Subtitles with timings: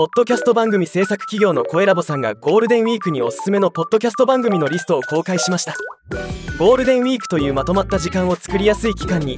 [0.00, 5.74] ポッドキャスト番組制作企業の声ラボさんがゴールデンウィークにおすすめのポッドキャスト番組のリストを公開しました。
[6.58, 9.36] ゴールデンウィークというまとまった時間を作りやすい期間に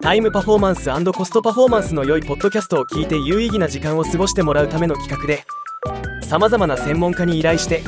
[0.00, 5.44] タイムパフォーマンスコストパフォーマンスの良いポッドキャストを聞いて有意義な時間を過ごしてもらうための企画で
[6.22, 7.82] さまざまな専門家に依頼して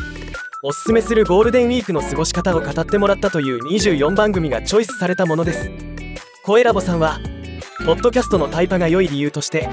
[0.65, 5.71] おすすめするゴールデンウィークの過ごし方を語ってもらったという24番組がチョイスされたものです。
[6.45, 7.21] 声ラボさんは
[7.85, 9.69] ポッドキャストのタイパが良い理由として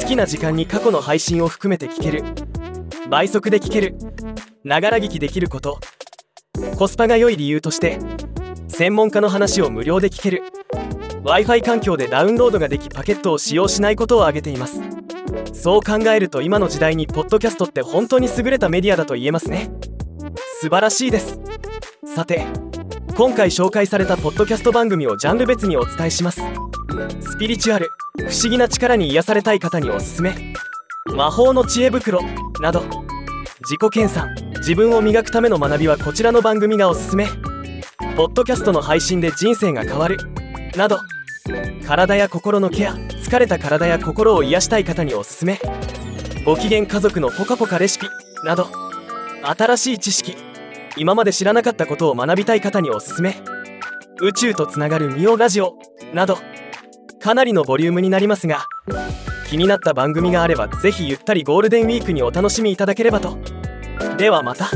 [0.00, 2.24] 好きな時間に過去の配信を含めて聞ける。
[3.08, 3.96] 倍速で聞ける。
[4.64, 5.78] ながら聞きできること。
[6.76, 7.98] コスパが良い理由として
[8.68, 10.42] 専門家の話を無料で聞ける。
[11.22, 14.80] w i f i 環境でダウンロードができパケットを使用しないことを挙げています。
[15.52, 19.70] そう考えると今の時代にポッドキャストって本当に優れたメディアだと言えますね。
[20.60, 21.38] 素晴らしいです。
[22.14, 22.44] さて
[23.16, 26.42] 今回紹介されたポッドキャスト番組をジャンル別にお伝えします。
[27.20, 27.88] スピリチュアル。
[28.16, 30.54] 不思議な力に癒されたい方におすすめ。
[31.16, 32.20] 魔法の知恵袋
[32.60, 32.84] など。
[33.62, 34.58] 自己研鑽。
[34.58, 37.26] 自分を磨くための学びはこちらの番組がおすすめ。
[38.16, 40.18] ポッドキャストの配信で人生が変わる。
[40.76, 41.00] など。
[41.84, 42.92] 体や心のケア。
[42.92, 45.58] 疲れた体や心を癒したい方におすすめ。
[46.46, 48.06] ご機嫌家族のポカポカレシピ。
[48.44, 48.68] など。
[49.42, 50.36] 新しい知識。
[50.96, 53.34] 今まで知らなかったことを学びたい方におすすめ。
[54.20, 55.76] 宇宙とつながるミオラジオ。
[56.12, 56.38] など。
[57.24, 58.66] かなりのボリュームになりますが
[59.48, 63.38] 気になった番組があればぜひゆったりゴールデンウィークにお楽しみいただければと。
[64.18, 64.68] ではまた。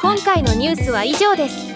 [0.00, 1.75] 今回のニュースは以上です。